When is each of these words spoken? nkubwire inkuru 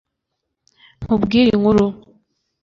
nkubwire 1.03 1.49
inkuru 1.53 1.85